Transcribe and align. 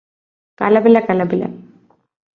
കലപില 0.59 0.99
കലപില 0.99 1.43